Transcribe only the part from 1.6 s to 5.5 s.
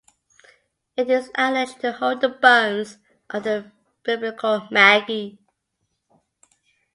to hold the bones of the Biblical Magi.